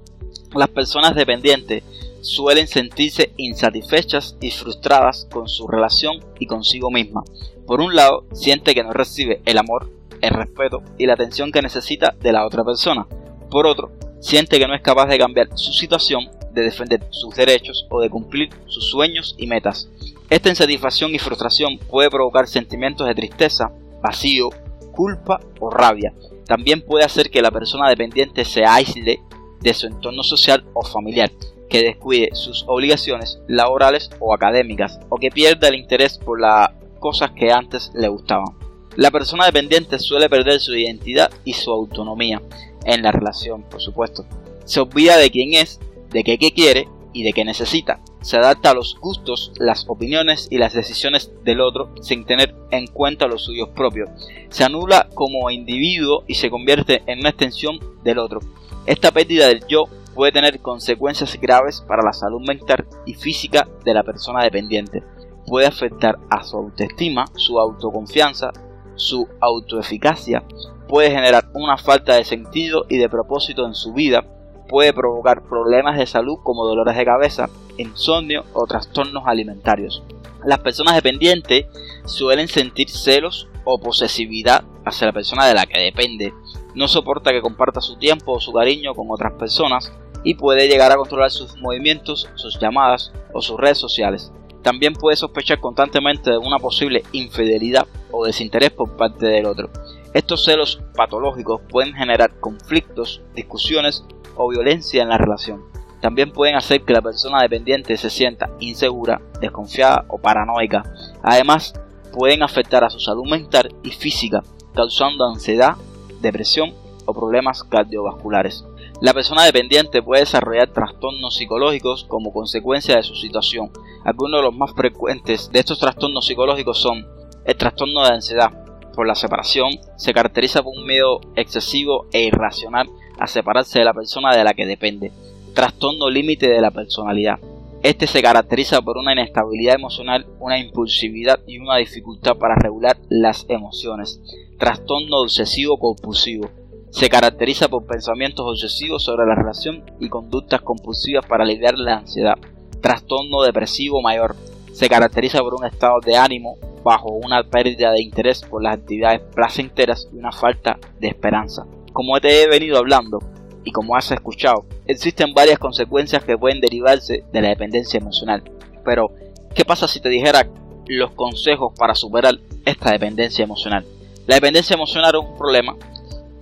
Las 0.54 0.68
personas 0.68 1.16
dependientes 1.16 1.84
suelen 2.20 2.68
sentirse 2.68 3.32
insatisfechas 3.38 4.36
y 4.42 4.51
frustradas 4.51 5.25
con 5.32 5.48
su 5.48 5.70
relación 5.70 6.20
y 6.38 6.48
consigo 6.48 6.92
misma. 6.92 7.24
Por 7.66 7.80
un 7.80 7.96
lado, 7.96 8.25
siente 8.34 8.75
que 8.75 8.84
no 8.84 8.92
recibe 8.92 9.42
el 9.46 9.58
amor, 9.58 9.89
el 10.22 10.32
respeto 10.32 10.84
y 10.98 11.06
la 11.06 11.13
atención 11.13 11.54
que 11.54 11.62
necesita 11.62 12.13
de 12.20 12.34
la 12.34 12.46
otra 12.46 12.66
persona. 12.66 13.08
Por 13.50 13.66
otro, 13.66 13.92
siente 14.20 14.60
que 14.60 14.68
no 14.68 14.75
es 14.75 14.82
capaz 14.82 15.08
de 15.08 15.18
cambiar 15.18 15.48
su 15.56 15.72
situación, 15.72 16.30
de 16.51 16.63
defender 16.63 17.01
sus 17.12 17.36
derechos 17.36 17.86
o 17.89 18.01
de 18.01 18.10
cumplir 18.10 18.50
sus 18.66 18.89
sueños 18.89 19.36
y 19.38 19.48
metas. 19.48 19.89
Esta 20.30 20.50
insatisfacción 20.50 21.13
y 21.13 21.20
frustración 21.20 21.77
puede 21.77 22.10
provocar 22.10 22.48
sentimientos 22.48 23.08
de 23.08 23.16
tristeza, 23.16 23.72
vacío, 24.01 24.50
culpa 24.94 25.39
o 25.60 25.70
rabia. 25.70 26.13
También 26.46 26.82
puede 26.82 27.06
hacer 27.06 27.30
que 27.30 27.42
la 27.42 27.51
persona 27.51 27.89
dependiente 27.89 28.44
se 28.44 28.66
aísle 28.66 29.20
de 29.62 29.74
su 29.74 29.88
entorno 29.88 30.24
social 30.24 30.66
o 30.74 30.84
familiar, 30.84 31.32
que 31.70 31.84
descuide 31.84 32.30
sus 32.34 32.63
obligaciones 32.68 33.39
laborales 33.48 34.10
o 34.20 34.34
académicas, 34.34 35.00
o 35.10 35.18
que 35.18 35.30
pierda 35.30 35.68
el 35.68 35.75
interés 35.75 36.18
por 36.18 36.39
las 36.39 36.72
cosas 37.00 37.32
que 37.32 37.51
antes 37.51 37.92
le 37.94 38.08
gustaban. 38.08 38.67
La 38.98 39.12
persona 39.12 39.46
dependiente 39.46 40.00
suele 40.00 40.27
perder 40.27 40.60
su 40.60 40.75
identidad 40.75 41.30
y 41.46 41.54
su 41.54 41.72
autonomía, 41.72 42.42
en 42.84 43.04
la 43.04 43.12
relación, 43.12 43.62
por 43.62 43.80
supuesto. 43.80 44.25
Se 44.66 44.80
olvida 44.80 45.18
de 45.18 45.30
quién 45.30 45.54
es, 45.54 45.80
de 46.10 46.24
qué, 46.24 46.39
quiere 46.39 46.89
y 47.13 47.22
de 47.22 47.32
qué 47.32 47.46
necesita. 47.46 48.00
Se 48.22 48.38
adapta 48.38 48.72
a 48.72 48.74
los 48.74 48.98
gustos, 49.00 49.51
las 49.60 49.86
opiniones 49.88 50.48
y 50.50 50.58
las 50.58 50.74
decisiones 50.74 51.32
del 51.44 51.62
otro 51.62 51.94
sin 52.01 52.25
tener 52.25 52.56
en 52.72 52.88
cuenta 52.88 53.27
los 53.27 53.44
suyos 53.44 53.70
propios. 53.70 54.10
Se 54.50 54.63
anula 54.63 55.10
como 55.13 55.51
individuo 55.51 56.24
y 56.25 56.34
se 56.34 56.50
convierte 56.50 57.04
en 57.06 57.20
una 57.20 57.30
extensión 57.30 57.80
del 58.04 58.18
otro. 58.18 58.39
Esta 58.88 59.12
pérdida 59.12 59.48
del 59.48 59.63
yo 59.68 59.84
puede 60.16 60.32
tener 60.32 60.60
consecuencias 60.60 61.39
graves 61.39 61.82
para 61.88 62.01
la 62.01 62.13
salud 62.13 62.42
mental 62.48 62.88
y 63.06 63.13
física 63.13 63.68
de 63.86 63.94
la 63.94 64.01
persona 64.01 64.44
dependiente. 64.44 65.04
Puede 65.46 65.68
afectar 65.68 66.18
a 66.32 66.44
su 66.44 66.58
autoestima, 66.58 67.25
su 67.36 67.60
autoconfianza, 67.60 68.51
su 68.98 69.27
autoeficacia, 69.39 70.44
puede 70.88 71.12
generar 71.12 71.50
una 71.54 71.77
falta 71.77 72.16
de 72.16 72.25
sentido 72.25 72.86
y 72.89 72.98
de 72.98 73.10
propósito 73.10 73.66
en 73.66 73.74
su 73.74 73.94
vida, 73.94 74.25
puede 74.68 74.94
provocar 74.94 75.44
problemas 75.44 75.98
de 75.98 76.06
salud 76.06 76.38
como 76.44 76.66
dolores 76.66 76.98
de 76.98 77.06
cabeza, 77.06 77.50
insomnio 77.77 78.44
o 78.54 78.68
trastornos 78.68 79.24
alimentarios. 79.25 80.04
Las 80.46 80.60
personas 80.60 80.96
dependientes 80.96 81.66
suelen 82.06 82.48
sentir 82.48 82.89
celos 82.89 83.48
o 83.63 83.80
posesividad 83.80 84.63
hacia 84.86 85.08
la 85.08 85.13
persona 85.13 85.46
de 85.46 85.54
la 85.54 85.66
que 85.66 85.82
depende. 85.82 86.34
No 86.75 86.88
soporta 86.88 87.32
que 87.32 87.42
comparta 87.42 87.82
su 87.82 87.98
tiempo 87.98 88.34
o 88.34 88.39
su 88.39 88.54
cariño 88.54 88.94
con 88.94 89.08
otras 89.10 89.34
personas 89.34 89.92
y 90.24 90.36
puede 90.36 90.68
llegar 90.68 90.92
a 90.92 90.98
controlar 90.98 91.32
sus 91.32 91.58
movimientos, 91.58 92.30
sus 92.36 92.60
llamadas 92.60 93.12
o 93.34 93.42
sus 93.42 93.60
redes 93.60 93.77
sociales. 93.77 94.32
También 94.62 94.94
puede 94.94 95.16
sospechar 95.16 95.60
constantemente 95.60 96.32
de 96.32 96.38
una 96.38 96.60
posible 96.60 97.04
infidelidad 97.12 97.88
o 98.12 98.26
desinterés 98.26 98.72
por 98.72 98.96
parte 98.98 99.28
del 99.28 99.46
otro. 99.46 99.70
Estos 100.14 100.44
celos 100.44 100.82
patológicos 100.96 101.62
pueden 101.70 101.94
generar 101.94 102.40
conflictos, 102.40 103.22
discusiones 103.36 104.04
o 104.36 104.50
violencia 104.50 105.04
en 105.04 105.10
la 105.10 105.18
relación. 105.18 105.64
También 106.02 106.32
pueden 106.32 106.56
hacer 106.56 106.82
que 106.84 106.94
la 106.94 107.02
persona 107.02 107.42
dependiente 107.42 107.98
se 107.98 108.10
sienta 108.10 108.50
insegura, 108.60 109.22
desconfiada 109.42 110.06
o 110.10 110.20
paranoica. 110.20 110.84
Además, 111.24 111.74
pueden 112.14 112.44
afectar 112.44 112.84
a 112.84 112.90
su 112.90 113.00
salud 113.00 113.28
mental 113.28 113.74
y 113.84 113.92
física, 113.92 114.44
causando 114.74 115.26
ansiedad, 115.26 115.76
depresión 116.22 116.74
o 117.06 117.14
problemas 117.14 117.64
cardiovasculares. 117.64 118.66
La 119.01 119.13
persona 119.13 119.44
dependiente 119.44 120.01
puede 120.01 120.22
desarrollar 120.22 120.70
trastornos 120.74 121.36
psicológicos 121.36 122.06
como 122.06 122.34
consecuencia 122.34 122.96
de 122.96 123.04
su 123.04 123.16
situación. 123.16 123.72
Algunos 124.04 124.39
de 124.39 124.46
los 124.46 124.56
más 124.56 124.74
frecuentes 124.74 125.51
de 125.51 125.60
estos 125.60 125.80
trastornos 125.80 126.25
psicológicos 126.25 126.82
son 126.82 127.06
el 127.46 127.56
trastorno 127.56 128.04
de 128.04 128.13
ansiedad, 128.13 128.51
por 128.98 129.06
la 129.06 129.13
separación 129.13 129.70
se 129.96 130.12
caracteriza 130.12 130.63
por 130.63 130.75
un 130.75 130.88
miedo 130.88 131.22
excesivo 131.36 132.08
e 132.12 132.24
irracional 132.24 132.89
a 133.20 133.27
separarse 133.27 133.77
de 133.77 133.86
la 133.86 133.94
persona 133.94 134.36
de 134.36 134.44
la 134.44 134.56
que 134.56 134.66
depende. 134.66 135.12
Trastorno 135.54 136.10
límite 136.10 136.50
de 136.50 136.60
la 136.60 136.72
personalidad. 136.72 137.38
Este 137.84 138.08
se 138.08 138.24
caracteriza 138.24 138.82
por 138.82 138.98
una 138.98 139.13
inestabilidad 139.13 139.75
emocional, 139.75 140.25
una 140.39 140.58
impulsividad 140.58 141.39
y 141.46 141.60
una 141.60 141.77
dificultad 141.77 142.38
para 142.38 142.56
regular 142.56 142.98
las 143.08 143.46
emociones. 143.50 144.20
Trastorno 144.58 145.22
obsesivo 145.22 145.77
compulsivo. 145.77 146.50
Se 146.89 147.10
caracteriza 147.10 147.67
por 147.67 147.86
pensamientos 147.86 148.46
obsesivos 148.48 149.03
sobre 149.03 149.27
la 149.27 149.36
relación 149.36 149.84
y 150.00 150.10
conductas 150.10 150.62
compulsivas 150.62 151.25
para 151.25 151.44
aliviar 151.44 151.77
la 151.77 151.98
ansiedad. 151.98 152.36
Trastorno 152.82 153.44
depresivo 153.44 154.01
mayor. 154.01 154.36
Se 154.72 154.88
caracteriza 154.88 155.39
por 155.39 155.56
un 155.56 155.65
estado 155.65 156.00
de 156.06 156.15
ánimo 156.15 156.56
bajo 156.84 157.10
una 157.12 157.44
pérdida 157.44 157.91
de 157.91 158.01
interés 158.01 158.41
por 158.41 158.63
las 158.63 158.77
actividades 158.77 159.22
placenteras 159.36 160.08
y 160.13 160.17
una 160.17 160.32
falta 160.32 160.79
de 161.00 161.10
esperanza. 161.10 161.65
Como 161.91 162.20
te 162.22 162.41
he 162.41 162.48
venido 162.48 162.77
hablando 162.77 163.20
y 163.65 163.72
como 163.72 163.96
has 163.96 164.10
escuchado, 164.12 164.65
existen 164.86 165.34
varias 165.34 165.60
consecuencias 165.60 166.24
que 166.24 166.38
pueden 166.38 166.62
derivarse 166.62 167.25
de 167.34 167.41
la 167.41 167.50
dependencia 167.50 167.98
emocional. 167.98 168.44
Pero, 168.86 169.12
¿qué 169.53 169.65
pasa 169.65 169.88
si 169.88 170.00
te 170.00 170.10
dijera 170.10 170.48
los 170.88 171.12
consejos 171.12 171.74
para 171.77 171.96
superar 171.96 172.36
esta 172.65 172.91
dependencia 172.91 173.44
emocional? 173.44 173.86
La 174.25 174.36
dependencia 174.36 174.75
emocional 174.75 175.15
es 175.15 175.22
un 175.22 175.38
problema 175.38 175.75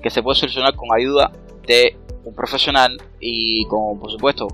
que 0.05 0.12
se 0.12 0.21
puede 0.21 0.39
solucionar 0.39 0.75
con 0.75 0.89
ayuda 0.95 1.31
de 1.65 1.97
un 2.25 2.35
profesional 2.35 2.95
y 3.19 3.65
con, 3.65 4.00
por 4.00 4.12
supuesto, 4.12 4.47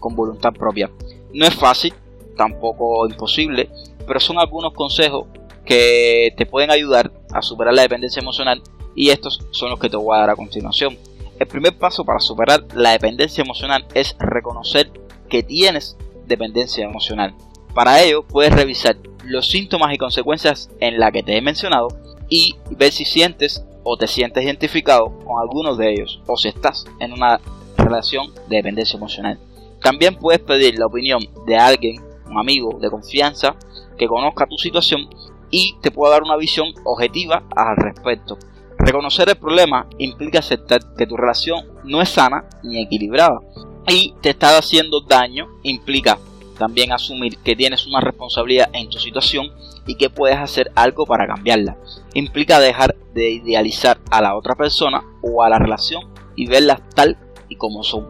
con 0.00 0.16
voluntad 0.16 0.54
propia. 0.54 0.90
No 1.34 1.44
es 1.44 1.54
fácil, 1.54 1.92
tampoco 2.34 3.06
imposible, 3.06 3.68
pero 4.06 4.18
son 4.18 4.38
algunos 4.38 4.72
consejos 4.72 5.26
que 5.66 6.32
te 6.34 6.46
pueden 6.46 6.70
ayudar 6.70 7.12
a 7.30 7.42
superar 7.42 7.74
la 7.74 7.82
dependencia 7.82 8.22
emocional 8.22 8.62
y 8.94 9.10
estos 9.10 9.46
son 9.50 9.68
los 9.68 9.78
que 9.78 9.90
te 9.90 9.98
voy 9.98 10.16
a 10.16 10.20
dar 10.20 10.30
a 10.30 10.36
continuación. 10.36 10.96
El 11.38 11.46
primer 11.46 11.76
paso 11.76 12.02
para 12.02 12.18
superar 12.18 12.64
la 12.74 12.92
dependencia 12.92 13.44
emocional 13.44 13.84
es 13.92 14.16
reconocer 14.18 14.90
que 15.28 15.42
tienes 15.42 15.98
dependencia 16.26 16.86
emocional. 16.86 17.34
Para 17.74 18.02
ello 18.02 18.26
puedes 18.26 18.54
revisar 18.54 18.96
los 19.26 19.48
síntomas 19.48 19.92
y 19.92 19.98
consecuencias 19.98 20.70
en 20.80 20.98
la 20.98 21.12
que 21.12 21.22
te 21.22 21.36
he 21.36 21.42
mencionado 21.42 21.88
y 22.30 22.56
ver 22.70 22.92
si 22.92 23.04
sientes 23.04 23.62
o 23.88 23.96
te 23.96 24.08
sientes 24.08 24.42
identificado 24.42 25.16
con 25.24 25.40
algunos 25.40 25.78
de 25.78 25.92
ellos 25.92 26.20
o 26.26 26.36
si 26.36 26.48
estás 26.48 26.84
en 26.98 27.12
una 27.12 27.40
relación 27.78 28.34
de 28.48 28.56
dependencia 28.56 28.96
emocional. 28.96 29.38
También 29.80 30.16
puedes 30.16 30.40
pedir 30.40 30.76
la 30.76 30.86
opinión 30.86 31.20
de 31.46 31.56
alguien, 31.56 32.02
un 32.28 32.36
amigo 32.36 32.78
de 32.80 32.90
confianza, 32.90 33.54
que 33.96 34.08
conozca 34.08 34.46
tu 34.46 34.58
situación 34.58 35.08
y 35.50 35.76
te 35.80 35.92
pueda 35.92 36.14
dar 36.14 36.24
una 36.24 36.36
visión 36.36 36.74
objetiva 36.82 37.44
al 37.54 37.76
respecto. 37.76 38.36
Reconocer 38.76 39.28
el 39.28 39.36
problema 39.36 39.86
implica 39.98 40.40
aceptar 40.40 40.80
que 40.96 41.06
tu 41.06 41.16
relación 41.16 41.64
no 41.84 42.02
es 42.02 42.08
sana 42.08 42.44
ni 42.64 42.82
equilibrada 42.82 43.38
y 43.86 44.14
te 44.20 44.30
está 44.30 44.58
haciendo 44.58 45.00
daño 45.02 45.46
implica 45.62 46.18
también 46.56 46.92
asumir 46.92 47.38
que 47.38 47.56
tienes 47.56 47.86
una 47.86 48.00
responsabilidad 48.00 48.70
en 48.72 48.88
tu 48.88 48.98
situación 48.98 49.52
y 49.86 49.96
que 49.96 50.10
puedes 50.10 50.38
hacer 50.38 50.70
algo 50.74 51.06
para 51.06 51.26
cambiarla. 51.26 51.76
Implica 52.14 52.60
dejar 52.60 52.96
de 53.14 53.30
idealizar 53.30 53.98
a 54.10 54.20
la 54.20 54.36
otra 54.36 54.54
persona 54.54 55.04
o 55.22 55.42
a 55.42 55.48
la 55.48 55.58
relación 55.58 56.10
y 56.34 56.46
verlas 56.46 56.80
tal 56.94 57.16
y 57.48 57.56
como 57.56 57.82
son. 57.82 58.08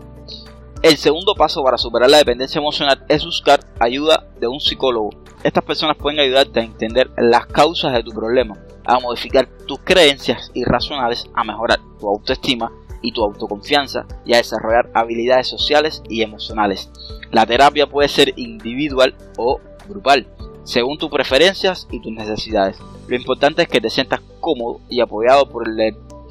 El 0.83 0.97
segundo 0.97 1.35
paso 1.35 1.63
para 1.63 1.79
superar 1.79 2.11
la 2.11 2.19
dependencia 2.19 2.59
emocional 2.59 3.05
es 3.09 3.25
buscar 3.25 3.61
ayuda 3.81 4.29
de 4.39 4.47
un 4.47 4.61
psicólogo 4.61 5.11
estas 5.47 5.63
personas 5.63 5.97
pueden 5.97 6.19
ayudarte 6.19 6.59
a 6.59 6.65
entender 6.65 7.09
las 7.17 7.47
causas 7.47 7.93
de 7.93 8.03
tu 8.03 8.11
problema, 8.11 8.57
a 8.85 8.99
modificar 8.99 9.47
tus 9.67 9.79
creencias 9.79 10.51
irracionales, 10.55 11.29
a 11.35 11.45
mejorar 11.45 11.79
tu 12.01 12.09
autoestima 12.09 12.73
y 13.07 13.13
tu 13.13 13.23
autoconfianza 13.23 14.05
y 14.25 14.35
a 14.35 14.39
desarrollar 14.39 14.91
habilidades 14.93 15.47
sociales 15.47 16.03
y 16.09 16.23
emocionales. 16.23 16.91
La 17.31 17.47
terapia 17.47 17.87
puede 17.87 18.09
ser 18.09 18.35
individual 18.37 19.15
o 19.39 19.61
grupal. 19.89 20.27
según 20.65 20.99
tus 20.99 21.11
preferencias 21.11 21.87
y 21.93 22.01
tus 22.01 22.11
necesidades. 22.11 22.77
Lo 23.07 23.15
importante 23.15 23.63
es 23.63 23.69
que 23.69 23.81
te 23.81 23.89
sientas 23.89 24.21
cómodo 24.41 24.81
y 24.91 25.01
apoyado 25.01 25.49
por, 25.49 25.69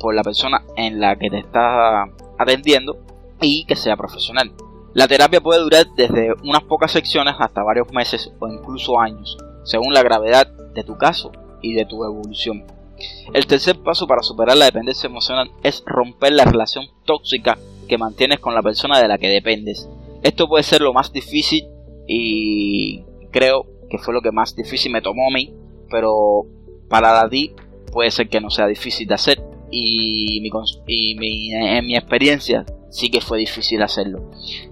por 0.01 0.13
la 0.13 0.24
persona 0.24 0.62
en 0.75 1.00
la 1.00 1.15
que 1.15 1.29
te 1.29 1.38
estás 1.38 2.10
atendiendo 2.38 2.98
y 3.39 3.63
que 3.63 3.77
sea 3.77 3.96
profesional. 3.96 4.51
La 4.94 5.08
terapia 5.08 5.39
puede 5.39 5.62
durar 5.62 5.86
desde 5.96 6.34
unas 6.44 6.63
pocas 6.63 6.91
secciones 6.91 7.36
hasta 7.39 7.63
varios 7.63 7.89
meses 7.94 8.29
o 8.39 8.50
incluso 8.50 9.00
años, 9.00 9.38
según 9.63 9.94
la 9.94 10.03
gravedad 10.03 10.48
de 10.74 10.84
tu 10.84 10.98
caso 10.98 11.32
y 11.62 11.74
de 11.74 11.86
tu 11.86 12.03
evolución. 12.03 12.65
El 13.34 13.48
tercer 13.48 13.78
paso 13.82 14.08
para 14.08 14.24
superar 14.24 14.58
la 14.58 14.66
dependencia 14.66 15.08
emocional 15.08 15.52
es 15.64 15.84
romper 15.86 16.34
la 16.34 16.46
relación 16.46 16.88
tóxica 17.06 17.58
que 17.88 17.98
mantienes 17.98 18.40
con 18.40 18.56
la 18.56 18.64
persona 18.64 19.00
de 19.00 19.08
la 19.08 19.18
que 19.18 19.28
dependes. 19.28 19.90
Esto 20.24 20.48
puede 20.48 20.64
ser 20.64 20.82
lo 20.82 20.94
más 20.94 21.12
difícil 21.12 21.68
y 22.08 23.04
creo 23.32 23.66
que 23.90 23.98
fue 23.98 24.14
lo 24.14 24.22
que 24.22 24.32
más 24.32 24.56
difícil 24.56 24.92
me 24.92 25.02
tomó 25.02 25.28
a 25.30 25.34
mí, 25.34 25.54
pero 25.90 26.46
para 26.90 27.28
ti 27.30 27.54
puede 27.92 28.12
ser 28.12 28.30
que 28.30 28.42
no 28.42 28.50
sea 28.50 28.68
difícil 28.68 29.08
de 29.08 29.14
hacer 29.14 29.44
y, 29.72 30.42
en 30.48 31.86
mi 31.86 31.96
experiencia 31.96 32.66
sí 32.90 33.10
que 33.10 33.22
fue 33.22 33.40
difícil 33.40 33.82
hacerlo. 33.82 34.32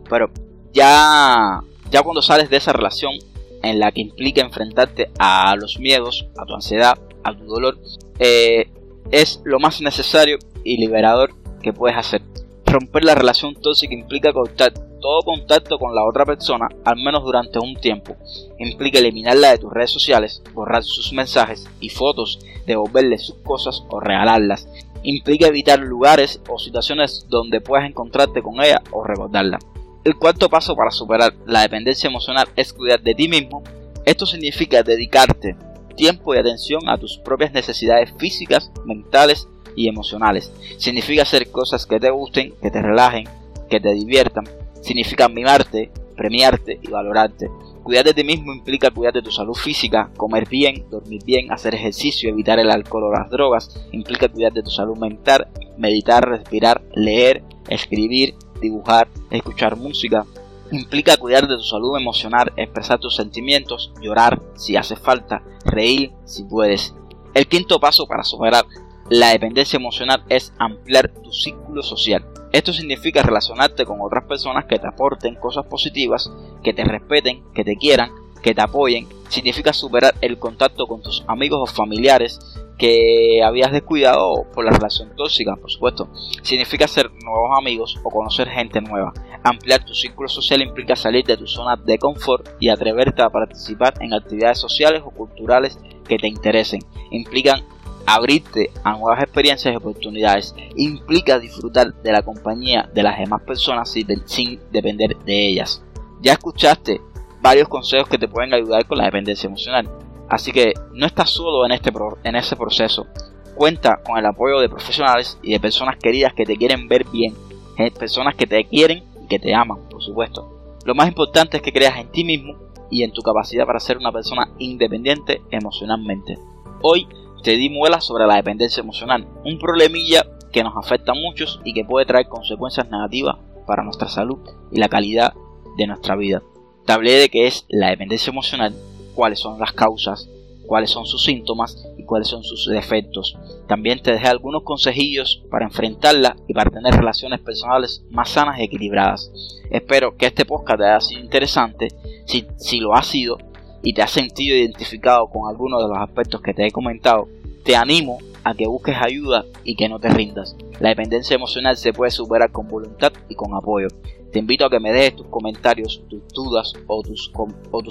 Pero 0.09 0.29
ya, 0.71 1.61
ya 1.91 2.01
cuando 2.01 2.21
sales 2.21 2.49
de 2.49 2.57
esa 2.57 2.73
relación 2.73 3.13
en 3.61 3.79
la 3.79 3.91
que 3.91 4.01
implica 4.01 4.41
enfrentarte 4.41 5.09
a 5.19 5.55
los 5.55 5.79
miedos, 5.79 6.27
a 6.37 6.45
tu 6.45 6.53
ansiedad, 6.53 6.97
a 7.23 7.35
tu 7.35 7.45
dolor, 7.45 7.77
eh, 8.19 8.69
es 9.11 9.41
lo 9.43 9.59
más 9.59 9.81
necesario 9.81 10.37
y 10.63 10.77
liberador 10.77 11.33
que 11.61 11.73
puedes 11.73 11.97
hacer. 11.97 12.21
Romper 12.65 13.03
la 13.03 13.15
relación 13.15 13.55
tóxica 13.55 13.93
implica 13.93 14.33
cortar 14.33 14.73
todo 14.73 15.21
contacto 15.23 15.77
con 15.77 15.93
la 15.93 16.05
otra 16.05 16.25
persona, 16.25 16.69
al 16.85 16.95
menos 16.95 17.23
durante 17.23 17.59
un 17.59 17.75
tiempo. 17.75 18.15
Implica 18.57 18.99
eliminarla 18.99 19.51
de 19.51 19.57
tus 19.57 19.71
redes 19.71 19.91
sociales, 19.91 20.41
borrar 20.53 20.83
sus 20.83 21.11
mensajes 21.11 21.69
y 21.81 21.89
fotos, 21.89 22.39
devolverle 22.65 23.17
sus 23.17 23.35
cosas 23.43 23.83
o 23.89 23.99
regalarlas. 23.99 24.67
Implica 25.03 25.47
evitar 25.47 25.79
lugares 25.79 26.41
o 26.49 26.57
situaciones 26.57 27.25
donde 27.29 27.59
puedas 27.59 27.85
encontrarte 27.87 28.41
con 28.41 28.63
ella 28.63 28.81
o 28.91 29.03
recordarla. 29.03 29.59
El 30.05 30.15
cuarto 30.15 30.49
paso 30.49 30.75
para 30.75 30.91
superar 30.91 31.33
la 31.45 31.61
dependencia 31.61 32.07
emocional 32.07 32.47
es 32.55 32.71
cuidar 32.73 33.01
de 33.01 33.13
ti 33.13 33.27
mismo. 33.27 33.61
Esto 34.05 34.25
significa 34.25 34.83
dedicarte 34.83 35.55
tiempo 35.95 36.33
y 36.33 36.37
atención 36.37 36.81
a 36.87 36.97
tus 36.97 37.17
propias 37.17 37.53
necesidades 37.53 38.13
físicas, 38.17 38.71
mentales 38.85 39.47
y 39.75 39.87
emocionales. 39.87 40.51
Significa 40.77 41.23
hacer 41.23 41.49
cosas 41.51 41.85
que 41.85 41.99
te 41.99 42.09
gusten, 42.11 42.53
que 42.61 42.71
te 42.71 42.81
relajen, 42.81 43.27
que 43.69 43.79
te 43.79 43.93
diviertan. 43.93 44.45
Significa 44.81 45.29
mimarte, 45.29 45.91
premiarte 46.15 46.79
y 46.81 46.89
valorarte. 46.89 47.49
Cuidar 47.83 48.05
de 48.05 48.13
ti 48.13 48.23
mismo 48.23 48.53
implica 48.53 48.91
cuidar 48.91 49.13
de 49.13 49.21
tu 49.21 49.31
salud 49.31 49.55
física, 49.55 50.09
comer 50.15 50.47
bien, 50.47 50.85
dormir 50.89 51.21
bien, 51.25 51.51
hacer 51.51 51.75
ejercicio, 51.75 52.29
evitar 52.29 52.59
el 52.59 52.71
alcohol 52.71 53.05
o 53.05 53.11
las 53.11 53.29
drogas. 53.29 53.85
Implica 53.91 54.29
cuidar 54.29 54.53
de 54.53 54.63
tu 54.63 54.69
salud 54.69 54.97
mental, 54.97 55.47
meditar, 55.77 56.27
respirar, 56.27 56.81
leer, 56.93 57.43
escribir, 57.67 58.35
dibujar, 58.61 59.09
escuchar 59.31 59.75
música. 59.75 60.25
Implica 60.73 61.17
cuidar 61.17 61.47
de 61.47 61.55
tu 61.55 61.61
salud 61.61 61.95
emocional, 61.95 62.51
expresar 62.57 62.99
tus 62.99 63.15
sentimientos, 63.15 63.93
llorar 64.01 64.41
si 64.55 64.75
hace 64.75 64.95
falta, 64.95 65.43
reír 65.63 66.11
si 66.25 66.43
puedes. 66.45 66.95
El 67.35 67.45
quinto 67.45 67.79
paso 67.79 68.07
para 68.07 68.23
superar 68.23 68.65
la 69.07 69.29
dependencia 69.29 69.77
emocional 69.77 70.23
es 70.29 70.51
ampliar 70.57 71.13
tu 71.13 71.31
círculo 71.31 71.83
social. 71.83 72.25
Esto 72.51 72.73
significa 72.73 73.21
relacionarte 73.21 73.85
con 73.85 74.01
otras 74.01 74.23
personas 74.23 74.65
que 74.65 74.79
te 74.79 74.87
aporten 74.87 75.35
cosas 75.35 75.67
positivas, 75.67 76.31
que 76.63 76.73
te 76.73 76.83
respeten, 76.83 77.43
que 77.53 77.63
te 77.63 77.75
quieran, 77.75 78.09
que 78.41 78.55
te 78.55 78.61
apoyen. 78.61 79.07
Significa 79.29 79.73
superar 79.73 80.15
el 80.21 80.39
contacto 80.39 80.87
con 80.87 81.03
tus 81.03 81.23
amigos 81.27 81.69
o 81.69 81.71
familiares 81.71 82.39
que 82.77 83.41
habías 83.43 83.71
descuidado 83.71 84.45
por 84.53 84.65
la 84.65 84.71
relación 84.71 85.15
tóxica, 85.15 85.55
por 85.55 85.71
supuesto. 85.71 86.09
Significa 86.41 86.85
hacer 86.85 87.11
nuevos 87.23 87.57
amigos 87.57 87.99
o 88.03 88.09
conocer 88.09 88.49
gente 88.49 88.81
nueva. 88.81 89.13
Ampliar 89.43 89.83
tu 89.83 89.93
círculo 89.93 90.27
social 90.29 90.61
implica 90.61 90.95
salir 90.95 91.25
de 91.25 91.37
tu 91.37 91.47
zona 91.47 91.75
de 91.75 91.97
confort 91.97 92.49
y 92.59 92.69
atreverte 92.69 93.21
a 93.21 93.29
participar 93.29 93.93
en 94.01 94.13
actividades 94.13 94.59
sociales 94.59 95.01
o 95.05 95.11
culturales 95.11 95.77
que 96.07 96.17
te 96.17 96.27
interesen. 96.27 96.81
Implican 97.11 97.63
abrirte 98.05 98.71
a 98.83 98.97
nuevas 98.97 99.23
experiencias 99.23 99.73
y 99.73 99.77
oportunidades 99.77 100.55
implica 100.75 101.39
disfrutar 101.39 101.93
de 101.93 102.11
la 102.11 102.21
compañía 102.21 102.89
de 102.93 103.03
las 103.03 103.17
demás 103.17 103.41
personas 103.43 103.89
sin, 104.25 104.59
depender 104.71 105.15
de 105.25 105.49
ellas. 105.49 105.83
Ya 106.21 106.33
escuchaste 106.33 107.01
varios 107.41 107.67
consejos 107.67 108.07
que 108.07 108.17
te 108.17 108.27
pueden 108.27 108.53
ayudar 108.53 108.85
con 108.85 108.97
la 108.97 109.05
dependencia 109.05 109.47
emocional, 109.47 109.89
así 110.29 110.51
que 110.51 110.73
no 110.93 111.05
estás 111.05 111.29
solo 111.29 111.65
en, 111.65 111.71
este 111.71 111.91
en 112.23 112.35
ese 112.35 112.55
proceso. 112.55 113.07
Cuenta 113.55 114.01
con 114.03 114.17
el 114.17 114.25
apoyo 114.25 114.59
de 114.59 114.69
profesionales 114.69 115.37
y 115.43 115.51
de 115.51 115.59
personas 115.59 115.97
queridas 115.97 116.33
que 116.33 116.45
te 116.45 116.57
quieren 116.57 116.87
ver 116.87 117.05
bien, 117.11 117.35
eh, 117.77 117.91
personas 117.91 118.35
que 118.35 118.47
te 118.47 118.65
quieren 118.65 119.03
y 119.23 119.27
que 119.27 119.39
te 119.39 119.53
aman, 119.53 119.89
por 119.89 120.01
supuesto. 120.01 120.75
Lo 120.85 120.95
más 120.95 121.07
importante 121.07 121.57
es 121.57 121.63
que 121.63 121.71
creas 121.71 121.97
en 121.97 122.11
ti 122.11 122.23
mismo 122.23 122.55
y 122.89 123.03
en 123.03 123.11
tu 123.11 123.21
capacidad 123.21 123.65
para 123.65 123.79
ser 123.79 123.97
una 123.97 124.11
persona 124.11 124.49
independiente 124.57 125.41
emocionalmente. 125.51 126.37
Hoy 126.81 127.07
te 127.43 127.51
di 127.51 127.69
muela 127.69 128.01
sobre 128.01 128.25
la 128.25 128.35
dependencia 128.35 128.81
emocional, 128.81 129.27
un 129.45 129.59
problemilla 129.59 130.25
que 130.51 130.63
nos 130.63 130.75
afecta 130.77 131.11
a 131.11 131.15
muchos 131.15 131.59
y 131.63 131.73
que 131.73 131.85
puede 131.85 132.05
traer 132.05 132.27
consecuencias 132.27 132.89
negativas 132.89 133.37
para 133.65 133.83
nuestra 133.83 134.07
salud 134.07 134.39
y 134.71 134.79
la 134.79 134.89
calidad 134.89 135.33
de 135.77 135.87
nuestra 135.87 136.15
vida. 136.15 136.43
Te 136.85 136.93
hablé 136.93 137.13
de 137.13 137.29
qué 137.29 137.47
es 137.47 137.65
la 137.69 137.89
dependencia 137.89 138.31
emocional, 138.31 138.75
cuáles 139.13 139.39
son 139.39 139.59
las 139.59 139.73
causas, 139.73 140.29
cuáles 140.67 140.89
son 140.89 141.05
sus 141.05 141.23
síntomas 141.23 141.85
y 141.97 142.03
cuáles 142.03 142.27
son 142.27 142.43
sus 142.43 142.67
defectos. 142.67 143.37
También 143.67 144.01
te 144.01 144.11
dejé 144.11 144.27
algunos 144.27 144.63
consejillos 144.63 145.43
para 145.49 145.65
enfrentarla 145.65 146.35
y 146.47 146.53
para 146.53 146.71
tener 146.71 146.93
relaciones 146.93 147.39
personales 147.41 148.03
más 148.09 148.29
sanas 148.29 148.59
y 148.59 148.63
equilibradas. 148.63 149.31
Espero 149.69 150.15
que 150.17 150.27
este 150.27 150.45
podcast 150.45 150.79
te 150.79 150.85
haya 150.85 151.01
sido 151.01 151.21
interesante. 151.21 151.87
Si, 152.25 152.45
si 152.57 152.79
lo 152.79 152.95
ha 152.95 153.03
sido, 153.03 153.37
y 153.83 153.93
te 153.93 154.01
has 154.01 154.11
sentido 154.11 154.55
identificado 154.55 155.27
con 155.27 155.49
alguno 155.49 155.81
de 155.81 155.89
los 155.89 155.97
aspectos 155.97 156.41
que 156.41 156.53
te 156.53 156.65
he 156.65 156.71
comentado, 156.71 157.27
te 157.63 157.75
animo 157.75 158.17
a 158.43 158.55
que 158.55 158.67
busques 158.67 158.95
ayuda 158.99 159.45
y 159.63 159.75
que 159.75 159.89
no 159.89 159.99
te 159.99 160.09
rindas. 160.09 160.55
La 160.79 160.89
dependencia 160.89 161.35
emocional 161.35 161.77
se 161.77 161.93
puede 161.93 162.11
superar 162.11 162.51
con 162.51 162.67
voluntad 162.67 163.11
y 163.29 163.35
con 163.35 163.53
apoyo. 163.53 163.89
Te 164.33 164.39
invito 164.39 164.65
a 164.65 164.69
que 164.69 164.79
me 164.81 164.91
dejes 164.91 165.15
tus 165.15 165.27
comentarios, 165.27 166.01
tus 166.09 166.27
dudas 166.33 166.73
o 166.87 167.01
tus, 167.01 167.31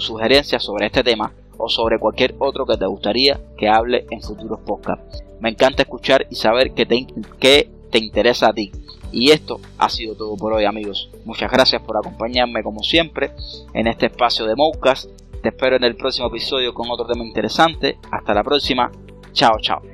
sugerencias 0.05 0.63
sobre 0.63 0.87
este 0.87 1.03
tema 1.03 1.33
o 1.57 1.69
sobre 1.69 1.99
cualquier 1.99 2.35
otro 2.39 2.67
que 2.67 2.77
te 2.77 2.85
gustaría 2.85 3.41
que 3.57 3.69
hable 3.69 4.05
en 4.11 4.21
futuros 4.21 4.61
podcasts. 4.61 5.23
Me 5.41 5.49
encanta 5.49 5.83
escuchar 5.83 6.27
y 6.29 6.35
saber 6.35 6.75
qué 6.75 6.85
te, 6.85 7.07
qué 7.39 7.71
te 7.91 7.99
interesa 7.99 8.49
a 8.49 8.53
ti. 8.53 8.71
Y 9.11 9.31
esto 9.31 9.61
ha 9.79 9.89
sido 9.89 10.15
todo 10.15 10.37
por 10.37 10.53
hoy 10.53 10.65
amigos. 10.65 11.09
Muchas 11.25 11.51
gracias 11.51 11.81
por 11.81 11.97
acompañarme 11.97 12.63
como 12.63 12.83
siempre 12.83 13.31
en 13.73 13.87
este 13.87 14.07
espacio 14.07 14.47
de 14.47 14.57
Moucas 14.57 15.09
te 15.43 15.49
espero 15.49 15.75
en 15.75 15.83
el 15.83 15.97
próximo 15.97 16.29
episodio 16.29 16.73
con 16.73 16.89
otro 16.89 17.05
tema 17.05 17.25
interesante. 17.25 17.99
Hasta 18.13 18.33
la 18.33 18.45
próxima. 18.45 18.93
Chao, 19.33 19.59
chao. 19.61 19.92